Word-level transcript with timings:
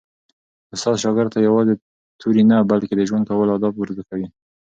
استاد 0.73 0.95
شاګرد 1.03 1.31
ته 1.33 1.39
یوازې 1.47 1.73
توري 2.21 2.43
نه، 2.51 2.57
بلکي 2.71 2.93
د 2.95 3.01
ژوند 3.09 3.25
کولو 3.29 3.53
آداب 3.57 3.73
ور 3.75 3.89
زده 3.95 4.03
کوي. 4.09 4.27